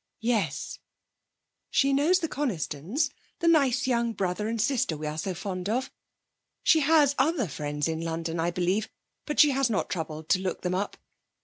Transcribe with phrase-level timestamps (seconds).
[0.19, 0.79] 'Yes.
[1.71, 5.91] "_She knows the Conistons; the nice young brother and sister we are so fond of.
[6.63, 8.89] She has other friends in London, I believe,
[9.27, 10.97] but she has not troubled to look them up.